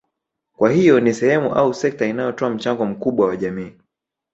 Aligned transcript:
Kwa 0.57 0.69
hiyo 0.71 0.99
ni 0.99 1.13
sehemu 1.13 1.53
au 1.55 1.73
sekta 1.73 2.05
inayotoa 2.05 2.49
mchango 2.49 2.85
mkubwa 2.85 3.27
kwa 3.27 3.35
jamii 3.37 3.75